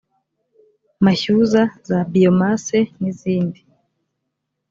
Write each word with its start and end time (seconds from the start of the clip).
mashyuza 1.05 1.61
za 1.87 1.97
biyomase 2.11 2.77
n 2.99 3.01
izindi 3.11 3.59